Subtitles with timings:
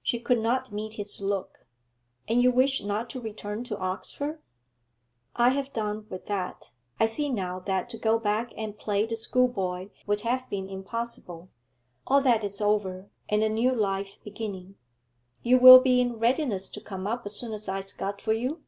[0.00, 1.66] She could not meet his look.
[2.28, 4.40] 'And you wish not to return to Oxford?'
[5.34, 6.72] 'I have done with that.
[7.00, 11.48] I see now that to go back and play the schoolboy would have been impossible;
[12.06, 14.76] all that is over and a new life beginning
[15.42, 18.62] you will be in readiness to come up as soon as I scud for you?'